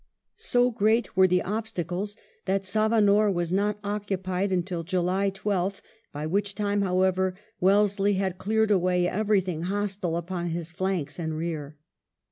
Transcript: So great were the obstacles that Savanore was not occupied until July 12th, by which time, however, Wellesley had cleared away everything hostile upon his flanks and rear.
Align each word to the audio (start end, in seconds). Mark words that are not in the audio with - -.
So 0.37 0.71
great 0.71 1.15
were 1.15 1.27
the 1.27 1.43
obstacles 1.43 2.15
that 2.45 2.63
Savanore 2.65 3.31
was 3.31 3.51
not 3.51 3.77
occupied 3.83 4.51
until 4.51 4.81
July 4.81 5.29
12th, 5.29 5.81
by 6.11 6.25
which 6.25 6.55
time, 6.55 6.81
however, 6.81 7.35
Wellesley 7.59 8.13
had 8.13 8.39
cleared 8.39 8.71
away 8.71 9.07
everything 9.07 9.61
hostile 9.61 10.17
upon 10.17 10.47
his 10.47 10.71
flanks 10.71 11.19
and 11.19 11.35
rear. 11.37 11.77